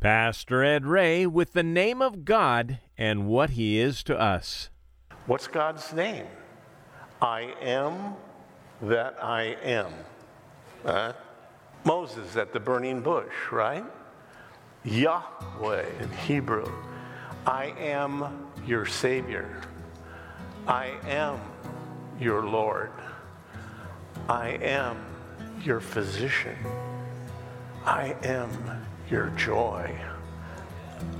[0.00, 4.70] Pastor Ed Ray with the name of God and what He is to us.
[5.26, 6.24] What's God's name?
[7.20, 8.14] I am
[8.80, 9.92] that I am.
[10.84, 11.14] Uh,
[11.84, 13.84] Moses at the burning bush, right?
[14.84, 16.70] Yahweh in Hebrew.
[17.44, 19.60] I am your Savior.
[20.68, 21.40] I am
[22.20, 22.92] your Lord.
[24.28, 25.04] I am
[25.64, 26.56] your physician.
[27.84, 29.90] I am your joy.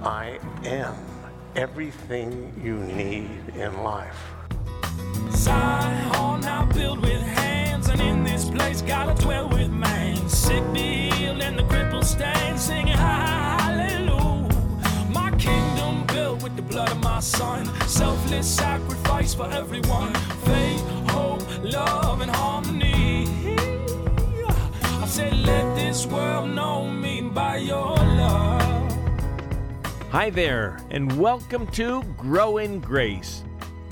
[0.03, 0.95] I am
[1.57, 4.19] everything you need in life.
[5.31, 10.17] Zion now with hands, and in this place gotta dwell with man.
[10.29, 14.49] Sick be healed and the crippled stand, singing hallelujah.
[15.11, 20.15] My kingdom built with the blood of my son, selfless sacrifice for everyone.
[20.45, 23.27] Faith, hope, love, and harmony.
[25.03, 27.18] I said, let this world know me.
[30.11, 33.45] Hi there, and welcome to Grow in Grace.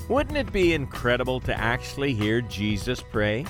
[0.09, 3.45] Wouldn't it be incredible to actually hear Jesus pray?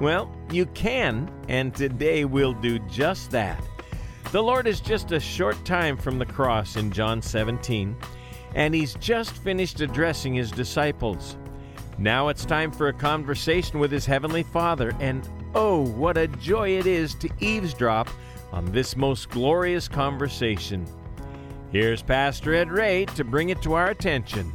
[0.00, 3.60] Well, you can, and today we'll do just that.
[4.30, 7.96] The Lord is just a short time from the cross in John 17,
[8.54, 11.36] and He's just finished addressing His disciples.
[11.98, 16.78] Now it's time for a conversation with His Heavenly Father, and oh, what a joy
[16.78, 18.08] it is to eavesdrop
[18.52, 20.86] on this most glorious conversation.
[21.72, 24.52] Here's Pastor Ed Ray to bring it to our attention.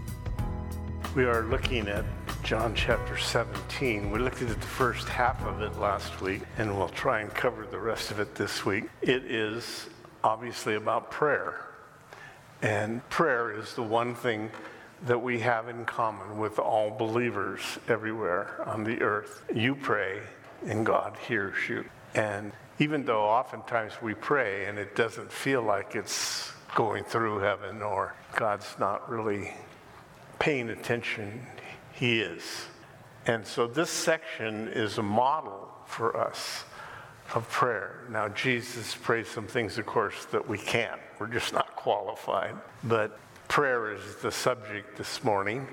[1.15, 2.05] We are looking at
[2.43, 4.11] John chapter 17.
[4.11, 7.65] We looked at the first half of it last week, and we'll try and cover
[7.65, 8.85] the rest of it this week.
[9.01, 9.89] It is
[10.23, 11.65] obviously about prayer.
[12.61, 14.51] And prayer is the one thing
[15.05, 19.43] that we have in common with all believers everywhere on the earth.
[19.53, 20.21] You pray,
[20.65, 21.85] and God hears you.
[22.13, 22.51] And
[22.81, 28.15] even though oftentimes we pray and it doesn't feel like it's going through heaven or
[28.35, 29.53] God's not really
[30.39, 31.45] paying attention,
[31.93, 32.41] He is.
[33.27, 36.63] And so this section is a model for us
[37.35, 37.99] of prayer.
[38.09, 40.99] Now, Jesus prays some things, of course, that we can't.
[41.19, 42.55] We're just not qualified.
[42.83, 45.67] But prayer is the subject this morning.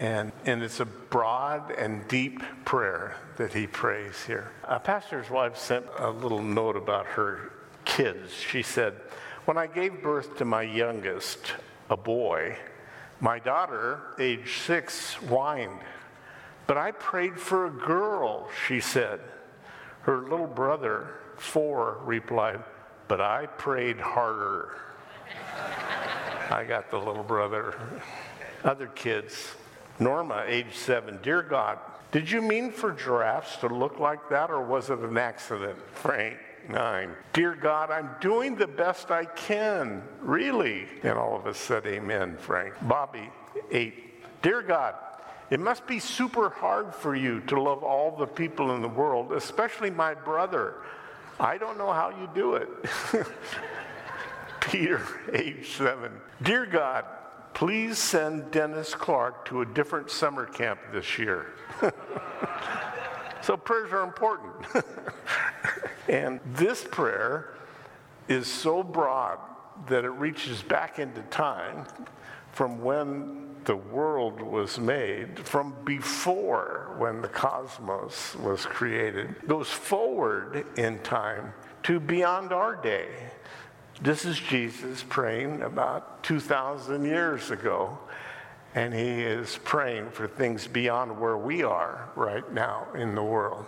[0.00, 4.50] And, and it's a broad and deep prayer that he prays here.
[4.64, 7.52] A pastor's wife sent a little note about her
[7.84, 8.32] kids.
[8.32, 8.94] She said,
[9.44, 11.54] When I gave birth to my youngest,
[11.88, 12.56] a boy,
[13.20, 15.80] my daughter, age six, whined.
[16.66, 19.20] But I prayed for a girl, she said.
[20.02, 22.62] Her little brother, four, replied,
[23.06, 24.76] But I prayed harder.
[26.50, 27.74] I got the little brother.
[28.64, 29.54] Other kids,
[29.98, 31.78] Norma, age seven, Dear God,
[32.10, 35.78] did you mean for giraffes to look like that or was it an accident?
[35.94, 36.36] Frank,
[36.68, 37.10] nine.
[37.32, 40.86] Dear God, I'm doing the best I can, really.
[41.02, 42.74] And all of us said, Amen, Frank.
[42.82, 43.30] Bobby,
[43.70, 44.42] eight.
[44.42, 44.94] Dear God,
[45.50, 49.32] it must be super hard for you to love all the people in the world,
[49.32, 50.74] especially my brother.
[51.38, 52.68] I don't know how you do it.
[54.60, 55.02] Peter,
[55.32, 56.12] age seven.
[56.42, 57.04] Dear God,
[57.64, 61.46] please send Dennis Clark to a different summer camp this year.
[63.40, 64.52] so prayers are important.
[66.10, 67.54] and this prayer
[68.28, 69.38] is so broad
[69.88, 71.86] that it reaches back into time
[72.52, 80.66] from when the world was made, from before when the cosmos was created, goes forward
[80.76, 83.08] in time to beyond our day.
[84.00, 87.96] This is Jesus praying about 2,000 years ago,
[88.74, 93.64] and he is praying for things beyond where we are right now in the world.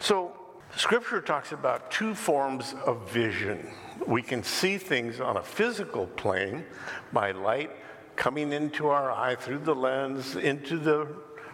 [0.00, 0.32] So,
[0.76, 3.70] Scripture talks about two forms of vision.
[4.06, 6.64] We can see things on a physical plane
[7.12, 7.70] by light
[8.16, 11.06] coming into our eye through the lens, into the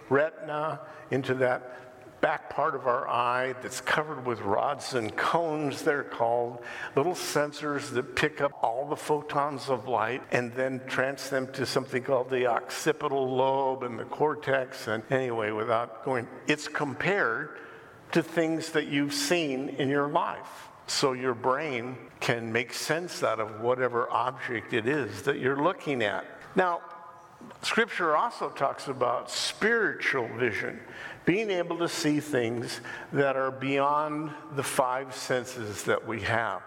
[0.08, 1.85] retina, into that
[2.26, 6.58] back part of our eye that's covered with rods and cones, they're called,
[6.96, 11.64] little sensors that pick up all the photons of light and then transfer them to
[11.64, 14.88] something called the occipital lobe and the cortex.
[14.88, 17.58] And anyway, without going, it's compared
[18.10, 20.66] to things that you've seen in your life.
[20.88, 26.02] So your brain can make sense out of whatever object it is that you're looking
[26.02, 26.24] at.
[26.56, 26.80] Now,
[27.62, 30.80] Scripture also talks about spiritual vision,
[31.26, 32.80] being able to see things
[33.12, 36.62] that are beyond the five senses that we have.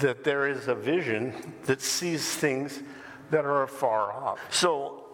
[0.00, 2.82] That there is a vision that sees things
[3.30, 4.40] that are afar off.
[4.50, 5.04] So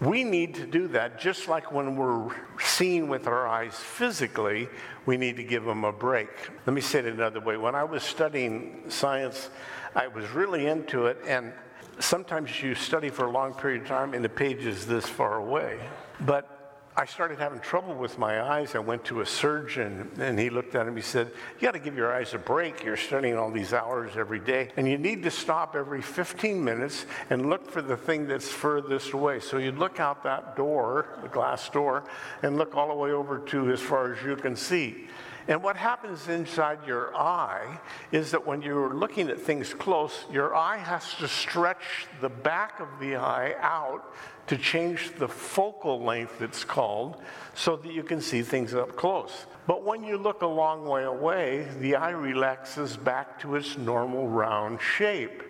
[0.00, 2.30] we need to do that just like when we're
[2.60, 4.68] seeing with our eyes physically,
[5.06, 6.28] we need to give them a break.
[6.66, 7.56] Let me say it another way.
[7.56, 9.48] When I was studying science,
[9.94, 11.18] I was really into it.
[11.26, 11.52] And
[12.00, 15.36] sometimes you study for a long period of time and the page is this far
[15.36, 15.78] away.
[16.20, 16.57] But
[16.98, 18.74] I started having trouble with my eyes.
[18.74, 20.96] I went to a surgeon and he looked at him.
[20.96, 21.30] He said,
[21.60, 22.82] You got to give your eyes a break.
[22.82, 24.70] You're studying all these hours every day.
[24.76, 29.12] And you need to stop every 15 minutes and look for the thing that's furthest
[29.12, 29.38] away.
[29.38, 32.02] So you'd look out that door, the glass door,
[32.42, 35.06] and look all the way over to as far as you can see.
[35.46, 37.78] And what happens inside your eye
[38.10, 42.80] is that when you're looking at things close, your eye has to stretch the back
[42.80, 44.12] of the eye out
[44.48, 47.22] to change the focal length, it's called,
[47.54, 49.46] so that you can see things up close.
[49.66, 54.26] But when you look a long way away, the eye relaxes back to its normal
[54.26, 55.42] round shape.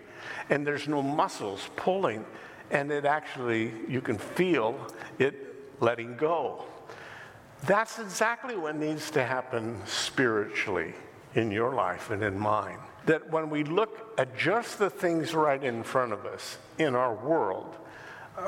[0.49, 2.25] And there's no muscles pulling.
[2.71, 4.75] And it actually, you can feel
[5.17, 5.35] it
[5.79, 6.65] letting go.
[7.63, 10.93] That's exactly what needs to happen spiritually
[11.35, 12.79] in your life and in mine.
[13.05, 17.15] That when we look at just the things right in front of us in our
[17.15, 17.77] world,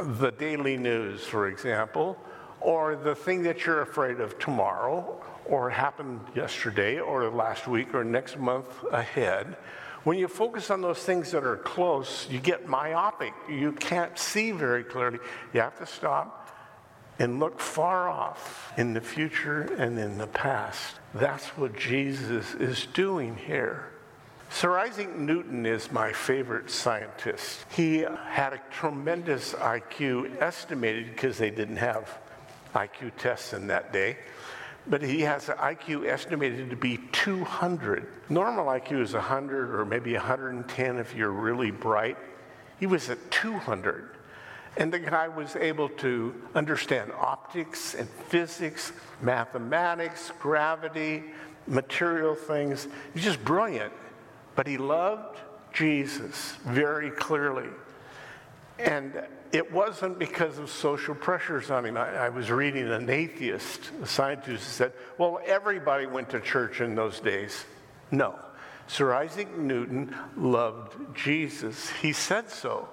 [0.02, 2.18] the daily news, for example,
[2.60, 8.04] or the thing that you're afraid of tomorrow, or happened yesterday, or last week, or
[8.04, 9.58] next month ahead,
[10.04, 13.34] when you focus on those things that are close, you get myopic.
[13.50, 15.20] You can't see very clearly.
[15.54, 16.50] You have to stop
[17.20, 20.96] and look far off in the future and in the past.
[21.14, 23.91] That's what Jesus is doing here.
[24.54, 27.66] Sir Isaac Newton is my favorite scientist.
[27.72, 32.20] He had a tremendous IQ estimated because they didn't have
[32.76, 34.18] IQ tests in that day.
[34.88, 38.06] But he has an IQ estimated to be 200.
[38.30, 42.18] Normal IQ is 100 or maybe 110 if you're really bright.
[42.78, 44.10] He was at 200.
[44.76, 51.24] And the guy was able to understand optics and physics, mathematics, gravity,
[51.68, 52.90] material things.
[53.14, 53.94] He's just brilliant.
[54.56, 55.40] But he loved
[55.74, 57.70] Jesus very clearly.
[58.80, 59.22] And
[59.52, 61.98] it wasn't because of social pressures on him.
[61.98, 66.96] I, I, was reading an atheist, a scientist, said, Well, everybody went to church in
[66.96, 67.66] those days.
[68.12, 68.36] No.
[68.88, 71.90] Sir Isaac Newton loved Jesus.
[72.02, 72.90] He said so.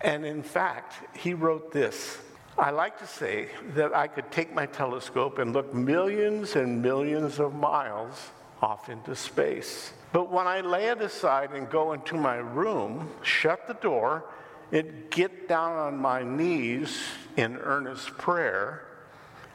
[0.00, 2.18] And in fact, he wrote this
[2.58, 7.38] I like to say that I could take my telescope and look millions and millions
[7.38, 8.30] of miles
[8.62, 9.92] off into space.
[10.12, 14.24] But when I lay it aside and go into my room, shut the door,
[14.72, 17.00] and get down on my knees
[17.36, 18.84] in earnest prayer,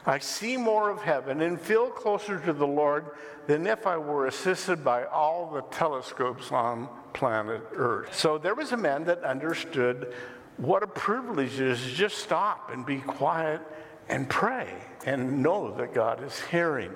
[0.06, 3.06] I see more of heaven and feel closer to the Lord
[3.46, 8.14] than if I were assisted by all the telescopes on planet Earth.
[8.14, 10.12] So there was a man that understood
[10.56, 13.60] what a privilege it is to just stop and be quiet
[14.08, 14.68] and pray
[15.06, 16.92] and know that God is hearing.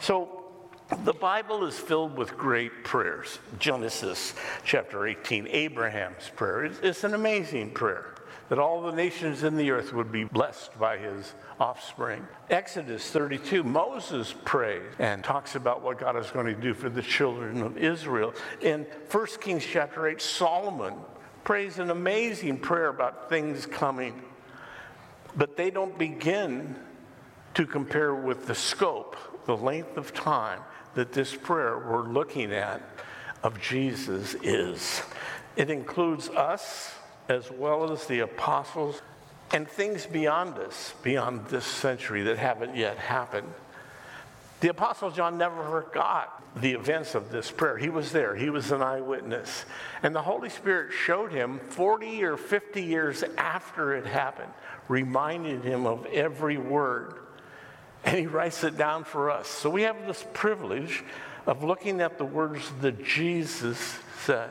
[0.00, 0.35] So
[1.04, 3.38] the Bible is filled with great prayers.
[3.58, 4.34] Genesis
[4.64, 6.70] chapter 18, Abraham's prayer.
[6.82, 8.14] It's an amazing prayer
[8.48, 12.24] that all the nations in the earth would be blessed by his offspring.
[12.50, 17.02] Exodus 32, Moses prays and talks about what God is going to do for the
[17.02, 18.32] children of Israel.
[18.60, 20.94] In 1 Kings chapter 8, Solomon
[21.42, 24.22] prays an amazing prayer about things coming,
[25.34, 26.76] but they don't begin
[27.54, 29.16] to compare with the scope,
[29.46, 30.60] the length of time
[30.96, 32.80] that this prayer we're looking at
[33.42, 35.02] of Jesus is.
[35.54, 36.94] It includes us
[37.28, 39.02] as well as the apostles
[39.52, 43.52] and things beyond us, beyond this century that haven't yet happened.
[44.60, 47.76] The Apostle John never forgot the events of this prayer.
[47.76, 49.66] He was there, he was an eyewitness.
[50.02, 54.52] And the Holy Spirit showed him 40 or 50 years after it happened,
[54.88, 57.25] reminded him of every word.
[58.04, 59.48] And he writes it down for us.
[59.48, 61.02] So we have this privilege
[61.46, 64.50] of looking at the words that Jesus said.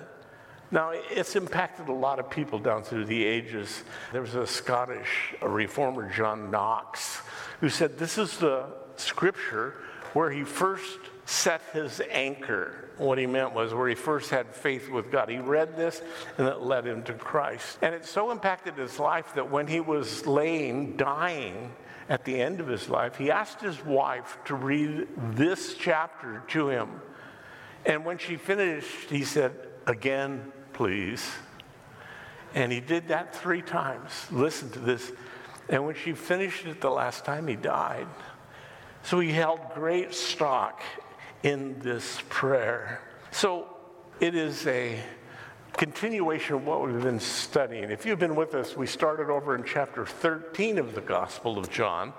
[0.72, 3.84] Now, it's impacted a lot of people down through the ages.
[4.12, 7.22] There was a Scottish reformer, John Knox,
[7.62, 8.66] who said, This is the
[8.98, 9.76] scripture
[10.14, 12.90] where he first set his anchor.
[12.98, 15.30] What he meant was where he first had faith with God.
[15.30, 16.02] He read this
[16.38, 17.78] and it led him to Christ.
[17.82, 21.74] And it so impacted his life that when he was laying, dying,
[22.10, 26.70] at the end of his life, he asked his wife to read this chapter to
[26.70, 27.02] him.
[27.86, 29.54] And when she finished, he said,
[29.88, 31.30] Again, please.
[32.54, 34.12] And he did that three times.
[34.32, 35.12] Listen to this.
[35.70, 38.08] And when she finished it the last time, he died.
[39.04, 40.82] So he held great stock
[41.44, 43.02] in this prayer.
[43.32, 43.68] So
[44.20, 45.00] it is a
[45.78, 47.92] continuation of what we've been studying.
[47.92, 51.70] If you've been with us, we started over in chapter 13 of the Gospel of
[51.70, 52.14] John.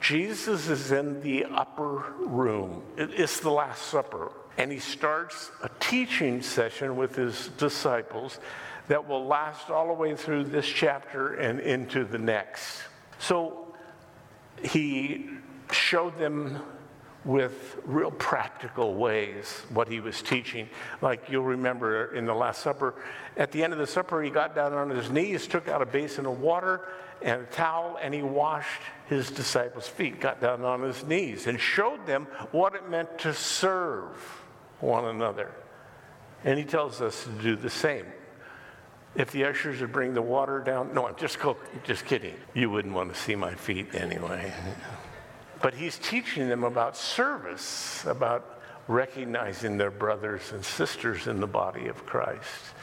[0.00, 4.32] Jesus is in the upper room, it's the Last Supper.
[4.58, 8.40] And he starts a teaching session with his disciples
[8.88, 12.82] that will last all the way through this chapter and into the next.
[13.18, 13.74] So
[14.62, 15.30] he
[15.70, 16.60] showed them
[17.28, 20.66] with real practical ways what he was teaching.
[21.02, 22.94] Like you'll remember in the Last Supper,
[23.36, 25.86] at the end of the supper, he got down on his knees, took out a
[25.86, 26.88] basin of water
[27.20, 31.60] and a towel, and he washed his disciples' feet, got down on his knees, and
[31.60, 34.16] showed them what it meant to serve
[34.80, 35.52] one another.
[36.44, 38.06] And he tells us to do the same.
[39.14, 41.36] If the ushers would bring the water down, no, I'm just,
[41.84, 42.36] just kidding.
[42.54, 44.50] You wouldn't want to see my feet anyway.
[45.60, 51.88] But he's teaching them about service, about recognizing their brothers and sisters in the body
[51.88, 52.74] of Christ.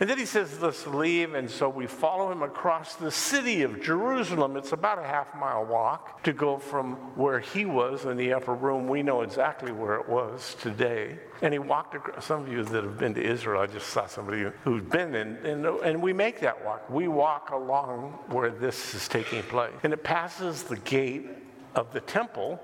[0.00, 1.34] And then he says, Let's leave.
[1.34, 4.56] And so we follow him across the city of Jerusalem.
[4.56, 8.54] It's about a half mile walk to go from where he was in the upper
[8.54, 8.88] room.
[8.88, 11.18] We know exactly where it was today.
[11.42, 12.24] And he walked across.
[12.24, 15.36] Some of you that have been to Israel, I just saw somebody who's been in.
[15.46, 16.90] And, and we make that walk.
[16.90, 19.72] We walk along where this is taking place.
[19.84, 21.28] And it passes the gate
[21.74, 22.60] of the temple.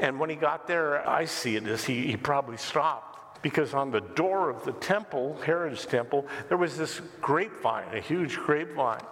[0.00, 3.90] And when he got there, I see it as he, he probably stopped because on
[3.90, 9.02] the door of the temple, Herod's temple, there was this grapevine, a huge grapevine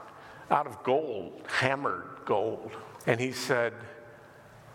[0.51, 2.73] out of gold, hammered gold.
[3.07, 3.73] And he said,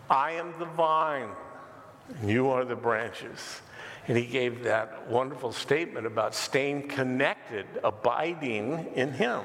[0.08, 1.30] I am the vine,
[2.18, 3.60] and you are the branches.
[4.08, 9.42] And he gave that wonderful statement about staying connected, abiding in him.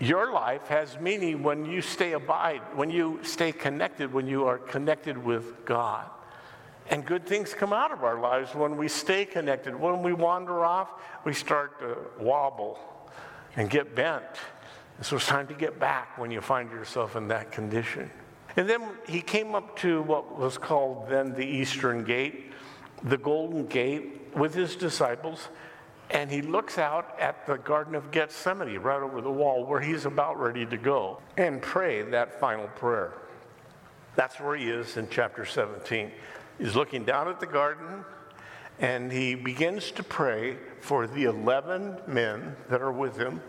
[0.00, 4.58] Your life has meaning when you stay abide, when you stay connected, when you are
[4.58, 6.08] connected with God.
[6.90, 9.74] And good things come out of our lives when we stay connected.
[9.74, 10.90] When we wander off,
[11.24, 12.78] we start to wobble
[13.56, 14.24] and get bent.
[14.96, 18.10] And so it's time to get back when you find yourself in that condition.
[18.56, 22.52] And then he came up to what was called then the Eastern Gate,
[23.02, 25.48] the Golden Gate, with his disciples.
[26.10, 30.06] And he looks out at the Garden of Gethsemane right over the wall where he's
[30.06, 33.12] about ready to go and pray that final prayer.
[34.16, 36.10] That's where he is in chapter 17.
[36.58, 38.04] He's looking down at the garden
[38.80, 43.42] and he begins to pray for the 11 men that are with him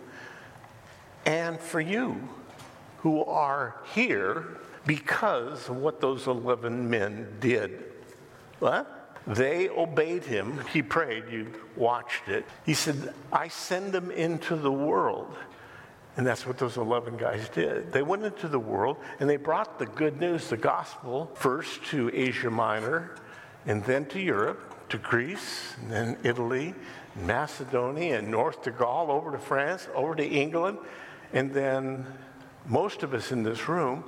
[1.25, 2.27] and for you
[2.97, 7.83] who are here because of what those 11 men did.
[8.59, 8.98] What?
[9.27, 10.59] They obeyed him.
[10.71, 11.25] He prayed.
[11.29, 12.45] You watched it.
[12.65, 15.35] He said, I send them into the world.
[16.17, 17.93] And that's what those 11 guys did.
[17.93, 22.11] They went into the world and they brought the good news, the gospel, first to
[22.13, 23.15] Asia Minor
[23.65, 26.73] and then to Europe, to Greece, and then Italy,
[27.23, 30.79] Macedonia, and north to Gaul, over to France, over to England.
[31.33, 32.05] And then
[32.65, 34.03] most of us in this room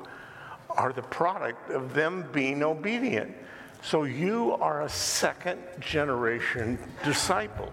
[0.70, 3.36] are the product of them being obedient.
[3.82, 7.72] So you are a second generation disciple.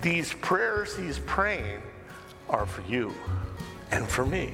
[0.00, 1.82] These prayers he's praying
[2.48, 3.12] are for you
[3.90, 4.52] and for me.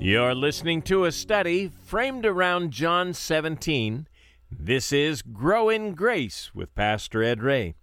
[0.00, 4.08] You're listening to a study framed around John 17.
[4.50, 7.76] This is Grow in Grace with Pastor Ed Ray.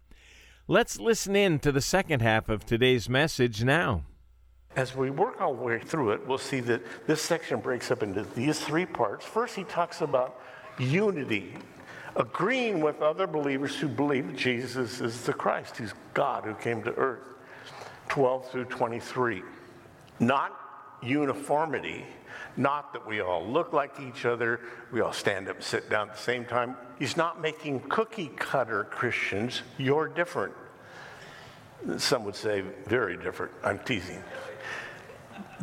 [0.67, 4.03] Let's listen in to the second half of today's message now.
[4.79, 8.24] As we work our way through it, we'll see that this section breaks up into
[8.24, 9.25] these three parts.
[9.25, 10.39] First, he talks about
[10.77, 11.53] unity
[12.15, 15.75] agreeing with other believers who believe Jesus is the Christ.
[15.75, 17.27] He's God who came to earth.
[18.07, 19.43] 12 through 23.
[20.21, 20.57] Not
[21.03, 22.05] uniformity,
[22.55, 24.62] not that we all look like each other,
[24.93, 26.77] we all stand up and sit down at the same time.
[26.98, 29.62] He's not making cookie cutter Christians.
[29.77, 30.53] You're different.
[31.98, 33.53] Some would say very different.
[33.63, 34.21] I'm teasing.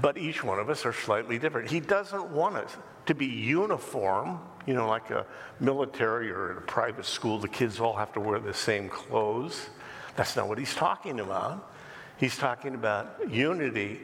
[0.01, 1.71] But each one of us are slightly different.
[1.71, 5.27] He doesn't want us to be uniform, you know, like a
[5.61, 9.69] military or a private school, the kids all have to wear the same clothes.
[10.17, 11.71] That's not what he's talking about.
[12.19, 14.01] He's talking about unity.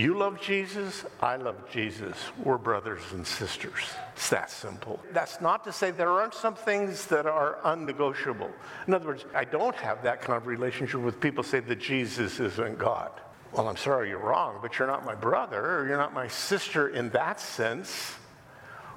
[0.00, 2.16] You love Jesus, I love Jesus.
[2.42, 3.82] We're brothers and sisters.
[4.14, 4.98] It's that simple.
[5.12, 8.50] That's not to say there aren't some things that are unnegotiable.
[8.86, 12.40] In other words, I don't have that kind of relationship with people say that Jesus
[12.40, 13.10] isn't God.
[13.52, 16.88] Well, I'm sorry you're wrong, but you're not my brother or you're not my sister
[16.88, 18.14] in that sense.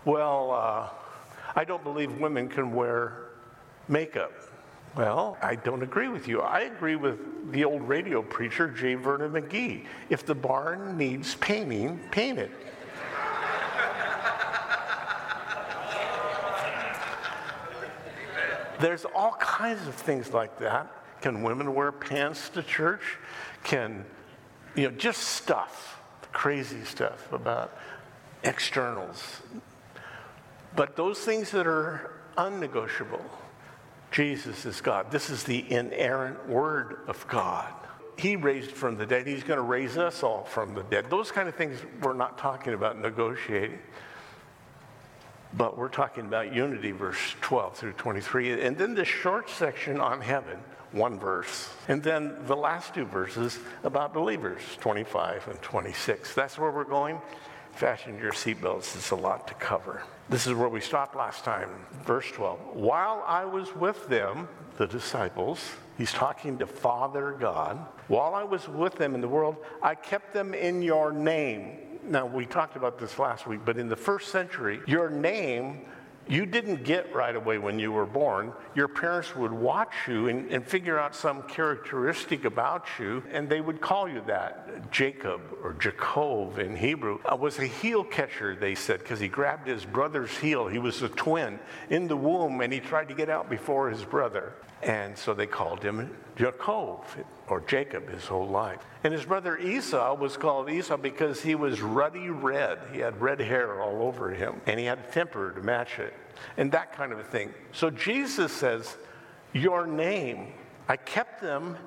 [0.06, 0.90] Well, uh,
[1.54, 3.26] I don't believe women can wear
[3.90, 4.32] makeup.
[4.96, 6.42] Well, I don't agree with you.
[6.42, 8.94] I agree with the old radio preacher, J.
[8.94, 9.86] Vernon McGee.
[10.10, 12.52] If the barn needs painting, paint it.
[18.80, 20.92] There's all kinds of things like that.
[21.22, 23.18] Can women wear pants to church?
[23.64, 24.06] Can,
[24.76, 26.02] you know, just stuff,
[26.34, 27.78] crazy stuff about
[28.44, 29.42] externals.
[30.76, 33.22] But those things that are unnegotiable.
[34.14, 35.10] Jesus is God.
[35.10, 37.74] This is the inerrant word of God.
[38.16, 39.26] He raised from the dead.
[39.26, 41.10] He's going to raise us all from the dead.
[41.10, 43.80] Those kind of things we're not talking about negotiating.
[45.56, 48.62] But we're talking about unity, verse 12 through 23.
[48.62, 50.60] And then this short section on heaven,
[50.92, 51.70] one verse.
[51.88, 56.36] And then the last two verses about believers, 25 and 26.
[56.36, 57.20] That's where we're going.
[57.76, 60.04] Fasten your seatbelts, it's a lot to cover.
[60.30, 61.70] This is where we stopped last time,
[62.06, 62.76] verse 12.
[62.76, 65.60] While I was with them, the disciples,
[65.98, 67.78] he's talking to Father God,
[68.08, 71.80] while I was with them in the world, I kept them in your name.
[72.06, 75.86] Now, we talked about this last week, but in the first century, your name
[76.28, 78.54] you didn't get right away when you were born.
[78.76, 83.60] Your parents would watch you and, and, figure out some characteristic about you, and they
[83.60, 84.92] would call you that.
[84.92, 89.68] Jacob or Jacob in Hebrew uh, was a heel catcher, they said, because he grabbed
[89.68, 90.68] his brother's heel.
[90.68, 94.04] He was a twin in the womb, and he tried to get out before his
[94.04, 94.54] brother.
[94.84, 97.06] And so they called him Jacob
[97.48, 98.80] or Jacob his whole life.
[99.04, 102.80] And his brother Esau was called Esau because he was ruddy red.
[102.92, 106.14] He had red hair all over him and he had a temper to match it
[106.58, 107.54] and that kind of a thing.
[107.72, 108.98] So Jesus says,
[109.54, 110.54] Your name,
[110.88, 111.78] I kept them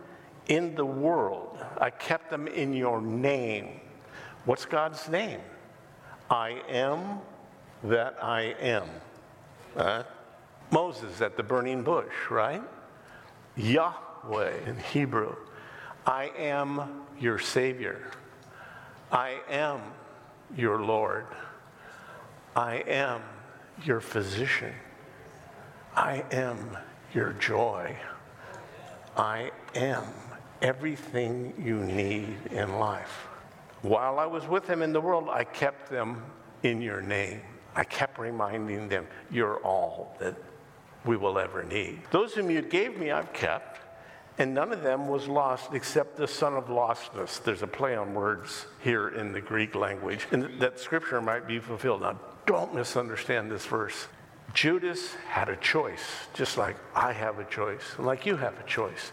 [0.48, 3.80] in the world, I kept them in your name.
[4.44, 5.40] What's God's name?
[6.30, 7.20] I am
[7.84, 8.88] that I am.
[9.76, 10.04] Uh,
[10.70, 12.62] Moses at the burning bush, right?
[13.56, 15.34] Yahweh in Hebrew.
[16.06, 18.10] I am your Savior.
[19.10, 19.80] I am
[20.56, 21.26] your Lord.
[22.54, 23.22] I am
[23.84, 24.72] your physician.
[25.94, 26.76] I am
[27.12, 27.96] your joy.
[29.16, 30.04] I am
[30.62, 33.26] everything you need in life.
[33.82, 36.22] While I was with them in the world, I kept them
[36.62, 37.40] in your name.
[37.74, 40.34] I kept reminding them, you're all that
[41.06, 42.02] we will ever need.
[42.10, 43.80] Those whom you gave me, I've kept,
[44.38, 47.42] and none of them was lost except the son of lostness.
[47.42, 51.58] There's a play on words here in the Greek language, and that scripture might be
[51.58, 52.02] fulfilled.
[52.02, 54.08] Now, don't misunderstand this verse.
[54.54, 56.04] Judas had a choice,
[56.34, 59.12] just like I have a choice, like you have a choice.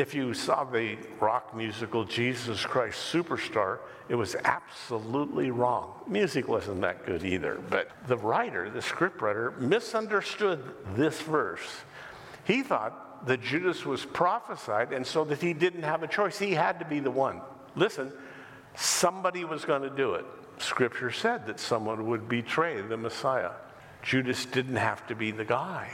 [0.00, 5.92] If you saw the rock musical Jesus Christ Superstar, it was absolutely wrong.
[6.06, 11.82] Music wasn't that good either, but the writer, the scriptwriter, misunderstood this verse.
[12.44, 16.38] He thought that Judas was prophesied, and so that he didn't have a choice.
[16.38, 17.42] He had to be the one.
[17.76, 18.10] Listen,
[18.76, 20.24] somebody was going to do it.
[20.56, 23.52] Scripture said that someone would betray the Messiah.
[24.02, 25.90] Judas didn't have to be the guy.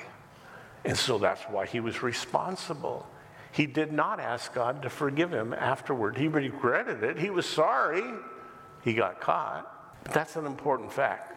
[0.85, 3.05] And so that's why he was responsible.
[3.57, 6.19] He did not ask God to forgive him afterward.
[6.19, 7.19] He regretted it.
[7.19, 8.05] He was sorry
[8.85, 10.05] he got caught.
[10.05, 11.33] But that's an important fact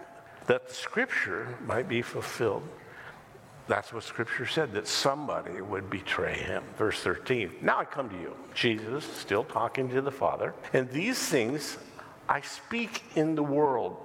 [0.48, 2.68] that the scripture might be fulfilled.
[3.70, 6.64] That's what scripture said, that somebody would betray him.
[6.78, 7.52] Verse 13.
[7.62, 11.78] Now I come to you, Jesus, still talking to the Father, and these things
[12.28, 13.96] I speak in the world,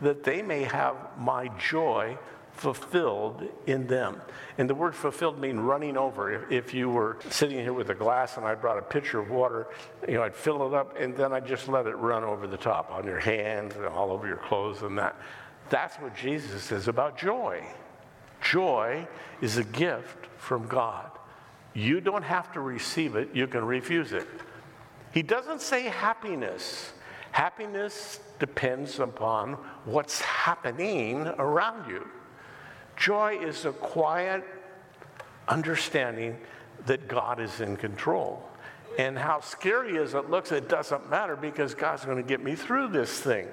[0.00, 2.18] that they may have my joy
[2.60, 4.20] fulfilled in them.
[4.58, 6.30] And the word fulfilled means running over.
[6.30, 9.30] If, if, you were sitting here with a glass and I brought a pitcher of
[9.30, 9.68] water,
[10.06, 12.58] you know, I'd fill it up and then I'd just let it run over the
[12.58, 15.16] top on your hands and all over your clothes and that.
[15.70, 17.64] That's what Jesus says about joy.
[18.42, 19.08] Joy
[19.40, 21.10] is a gift from God.
[21.72, 24.28] You don't have to receive it, you can refuse it.
[25.14, 26.92] He doesn't say happiness.
[27.32, 29.54] Happiness depends upon
[29.86, 32.06] what's happening around you.
[33.00, 34.44] Joy is a quiet
[35.48, 36.36] understanding
[36.84, 38.46] that God is in control.
[38.98, 42.54] And how scary as it looks, it doesn't matter because God's going to get me
[42.54, 43.48] through this thing.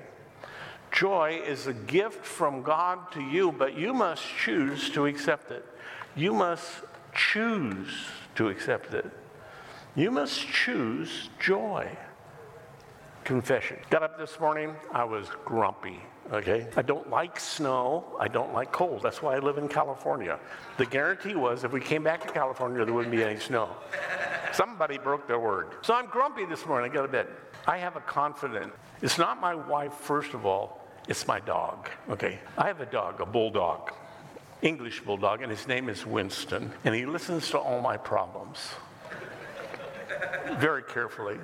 [0.91, 5.65] Joy is a gift from God to you, but you must choose to accept it.
[6.13, 6.67] You must
[7.15, 8.05] choose
[8.35, 9.05] to accept it.
[9.95, 11.89] You must choose joy
[13.23, 13.77] confession.
[13.89, 16.67] Got up this morning, I was grumpy, okay?
[16.75, 19.01] I don't like snow, I don't like cold.
[19.01, 20.39] That's why I live in California.
[20.77, 23.69] The guarantee was if we came back to California, there wouldn't be any snow.
[24.53, 25.67] Somebody broke their word.
[25.81, 27.27] So I'm grumpy this morning, I got to bed.
[27.65, 28.71] I have a confident.
[29.01, 32.39] It's not my wife, first of all, it's my dog, okay?
[32.57, 33.93] I have a dog, a bulldog.
[34.61, 38.71] English bulldog, and his name is Winston, and he listens to all my problems
[40.59, 41.37] very carefully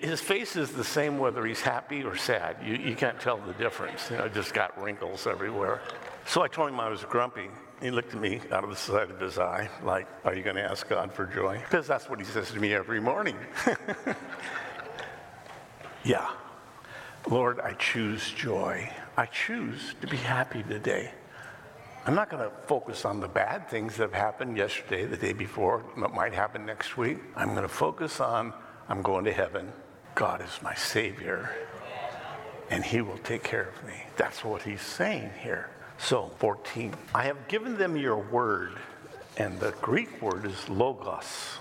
[0.00, 2.56] his face is the same whether he's happy or sad.
[2.64, 4.10] You, you can't tell the difference.
[4.10, 5.80] You know, just got wrinkles everywhere.
[6.26, 7.48] So I told him I was grumpy.
[7.80, 10.56] He looked at me out of the side of his eye, like, Are you going
[10.56, 11.58] to ask God for joy?
[11.58, 13.36] Because that's what he says to me every morning.
[16.04, 16.28] yeah.
[17.28, 18.90] Lord, I choose joy.
[19.16, 21.12] I choose to be happy today.
[22.06, 25.32] I'm not going to focus on the bad things that have happened yesterday, the day
[25.32, 27.18] before, what might happen next week.
[27.36, 28.54] I'm going to focus on
[28.88, 29.70] I'm going to heaven.
[30.14, 31.54] God is my Savior,
[32.70, 33.94] and He will take care of me.
[34.16, 35.70] That's what He's saying here.
[35.98, 36.94] So, 14.
[37.14, 38.72] I have given them your word,
[39.36, 41.58] and the Greek word is logos,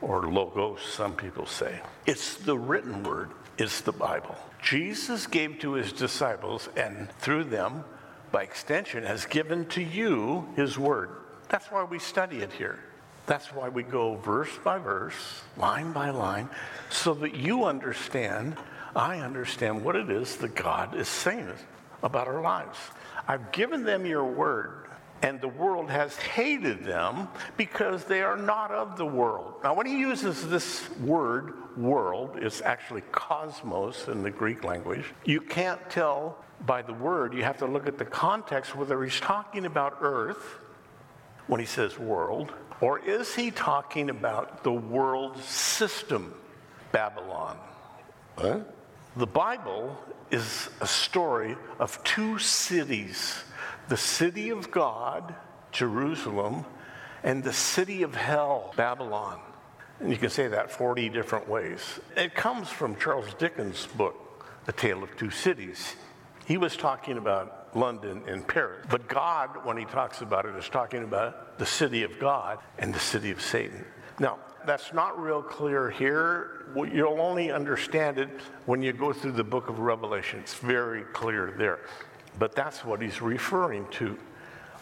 [0.00, 1.80] or logos, some people say.
[2.06, 4.36] It's the written word, it's the Bible.
[4.62, 7.84] Jesus gave to His disciples, and through them,
[8.30, 11.10] by extension, has given to you His word.
[11.48, 12.78] That's why we study it here.
[13.26, 16.48] That's why we go verse by verse, line by line,
[16.90, 18.56] so that you understand,
[18.96, 21.52] I understand what it is that God is saying
[22.02, 22.78] about our lives.
[23.28, 24.88] I've given them your word,
[25.22, 29.54] and the world has hated them because they are not of the world.
[29.62, 35.04] Now, when he uses this word, world, it's actually cosmos in the Greek language.
[35.24, 39.20] You can't tell by the word, you have to look at the context whether he's
[39.20, 40.58] talking about earth
[41.46, 42.52] when he says world,
[42.82, 46.34] or is he talking about the world system,
[46.90, 47.56] Babylon?
[48.36, 48.60] Huh?
[49.16, 49.96] The Bible
[50.32, 53.44] is a story of two cities
[53.88, 55.34] the city of God,
[55.70, 56.64] Jerusalem,
[57.22, 59.38] and the city of hell, Babylon.
[60.00, 62.00] And you can say that 40 different ways.
[62.16, 65.94] It comes from Charles Dickens' book, A Tale of Two Cities.
[66.46, 68.86] He was talking about London and Paris.
[68.90, 72.94] But God, when he talks about it, is talking about the city of God and
[72.94, 73.84] the city of Satan.
[74.18, 76.66] Now, that's not real clear here.
[76.74, 78.28] You'll only understand it
[78.66, 80.40] when you go through the book of Revelation.
[80.40, 81.80] It's very clear there.
[82.38, 84.18] But that's what he's referring to.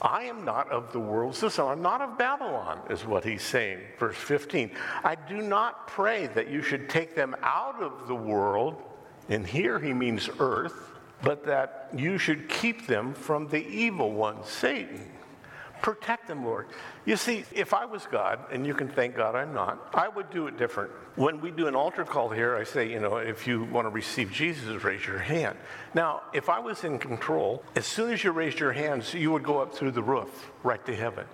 [0.03, 1.66] I am not of the world system.
[1.66, 3.81] I'm not of Babylon, is what he's saying.
[3.98, 4.70] Verse 15.
[5.05, 8.83] I do not pray that you should take them out of the world.
[9.29, 10.90] And here he means earth
[11.22, 15.06] but that you should keep them from the evil one, Satan.
[15.83, 16.66] Protect them, Lord.
[17.06, 20.30] You see, if I was God, and you can thank God I'm not, I would
[20.30, 20.90] do it different.
[21.16, 23.90] When we do an altar call here, I say, you know, if you want to
[23.90, 25.56] receive Jesus, raise your hand.
[25.94, 29.42] Now, if I was in control, as soon as you raised your hands, you would
[29.42, 31.24] go up through the roof right to heaven.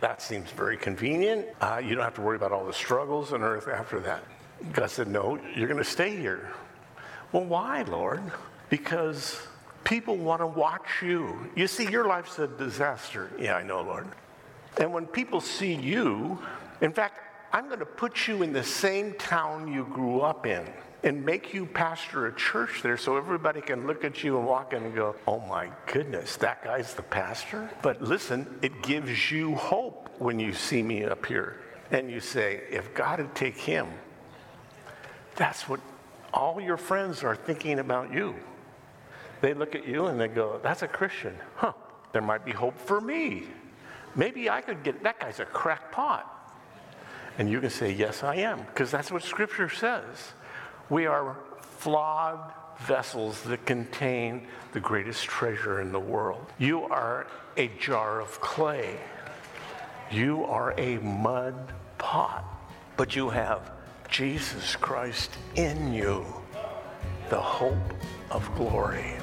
[0.00, 1.46] That seems very convenient.
[1.60, 4.24] Uh, you don't have to worry about all the struggles on earth after that.
[4.72, 6.50] God said, no, you're going to stay here.
[7.30, 8.22] Well, why, Lord?
[8.74, 9.40] Because
[9.84, 11.48] people want to watch you.
[11.54, 13.30] You see, your life's a disaster.
[13.38, 14.08] Yeah, I know, Lord.
[14.78, 16.40] And when people see you,
[16.80, 17.20] in fact,
[17.52, 20.66] I'm going to put you in the same town you grew up in
[21.04, 24.72] and make you pastor a church there so everybody can look at you and walk
[24.72, 27.70] in and go, oh my goodness, that guy's the pastor?
[27.80, 31.60] But listen, it gives you hope when you see me up here
[31.92, 33.86] and you say, if God would take him,
[35.36, 35.78] that's what
[36.32, 38.34] all your friends are thinking about you
[39.44, 41.36] they look at you and they go, That's a Christian.
[41.56, 41.74] Huh,
[42.12, 43.44] there might be hope for me.
[44.16, 46.30] Maybe I could get, that guy's a crackpot.
[47.36, 50.32] And you can say, Yes, I am, because that's what Scripture says.
[50.88, 56.46] We are flawed vessels that contain the greatest treasure in the world.
[56.58, 57.26] You are
[57.58, 58.98] a jar of clay,
[60.10, 61.54] you are a mud
[61.98, 62.44] pot,
[62.96, 63.72] but you have
[64.08, 66.24] Jesus Christ in you,
[67.28, 67.92] the hope
[68.30, 69.16] of glory.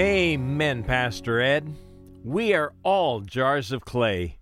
[0.00, 1.74] Amen, Pastor Ed.
[2.24, 4.38] We are all jars of clay.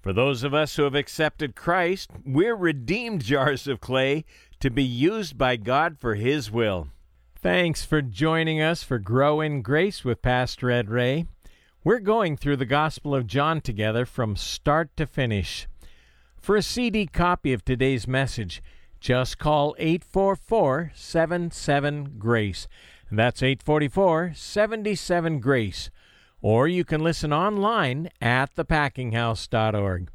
[0.00, 4.24] For those of us who have accepted Christ, we're redeemed jars of clay
[4.58, 6.88] to be used by God for His will.
[7.34, 11.26] Thanks for joining us for Grow in Grace with Pastor Ed Ray.
[11.84, 15.68] We're going through the Gospel of John together from start to finish.
[16.38, 18.62] For a CD copy of today's message,
[18.98, 22.66] just call 844 77 Grace.
[23.10, 25.90] That's 844 77 Grace.
[26.42, 30.10] Or you can listen online at thepackinghouse.org.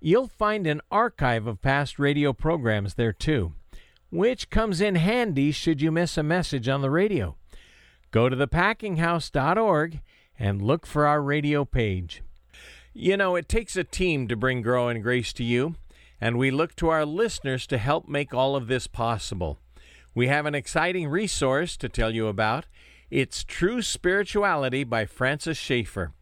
[0.00, 3.54] You'll find an archive of past radio programs there too,
[4.10, 7.36] which comes in handy should you miss a message on the radio.
[8.10, 10.00] Go to thepackinghouse.org
[10.38, 12.22] and look for our radio page.
[12.92, 15.74] You know, it takes a team to bring Grow in Grace to you,
[16.20, 19.58] and we look to our listeners to help make all of this possible.
[20.16, 22.66] We have an exciting resource to tell you about.
[23.10, 26.12] It's True Spirituality by Francis Schaeffer.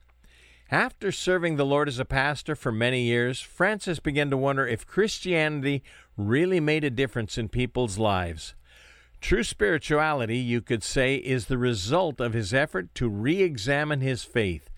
[0.70, 4.86] After serving the Lord as a pastor for many years, Francis began to wonder if
[4.86, 5.82] Christianity
[6.16, 8.54] really made a difference in people's lives.
[9.20, 14.24] True spirituality, you could say, is the result of his effort to re examine his
[14.24, 14.70] faith.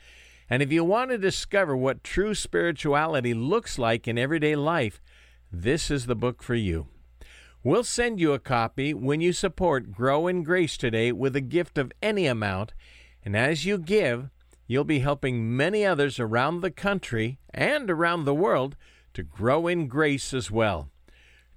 [0.50, 5.00] And if you want to discover what true spirituality looks like in everyday life,
[5.52, 6.88] this is the book for you.
[7.66, 11.78] We'll send you a copy when you support Grow in Grace today with a gift
[11.78, 12.74] of any amount,
[13.24, 14.28] And as you give,
[14.66, 18.76] you'll be helping many others around the country and around the world
[19.14, 20.90] to grow in grace as well.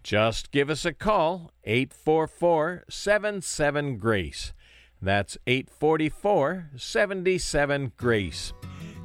[0.01, 4.53] Just give us a call, 844 77 Grace.
[5.01, 8.53] That's 844 77 Grace.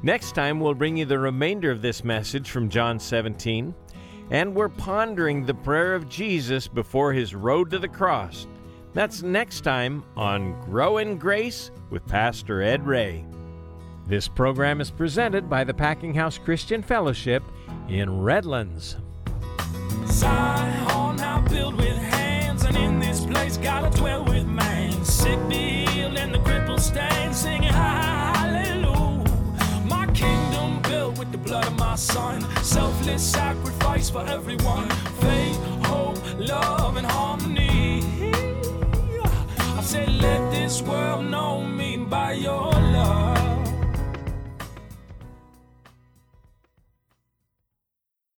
[0.03, 3.75] Next time, we'll bring you the remainder of this message from John 17,
[4.29, 8.47] and we're pondering the prayer of Jesus before his road to the cross.
[8.93, 13.25] That's next time on Grow in Grace with Pastor Ed Ray.
[14.05, 17.41] This program is presented by the Packing House Christian Fellowship
[17.87, 18.97] in Redlands.
[20.07, 21.41] Zion, now
[21.77, 25.03] with hands, and in this place gotta dwell with man.
[25.03, 28.22] Sick healed, and the stand, singing hallelujah.
[31.23, 34.89] With the blood of my son, selfless sacrifice for everyone.
[35.21, 38.03] Faith, hope, love, and harmony.
[39.77, 42.71] I said, let this world know me by your